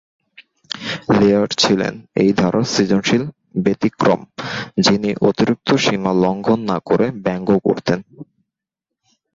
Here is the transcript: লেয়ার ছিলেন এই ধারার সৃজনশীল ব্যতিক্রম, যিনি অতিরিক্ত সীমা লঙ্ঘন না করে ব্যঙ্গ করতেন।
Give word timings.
লেয়ার 1.17 1.49
ছিলেন 1.57 1.93
এই 2.15 2.31
ধারার 2.33 2.65
সৃজনশীল 2.65 3.23
ব্যতিক্রম, 3.55 4.21
যিনি 4.77 5.09
অতিরিক্ত 5.21 5.69
সীমা 5.75 6.11
লঙ্ঘন 6.23 6.59
না 6.65 6.77
করে 6.85 7.05
ব্যঙ্গ 7.25 7.49
করতেন। 7.63 7.99